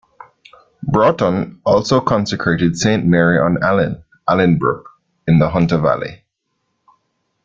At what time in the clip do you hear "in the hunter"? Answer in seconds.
5.27-5.77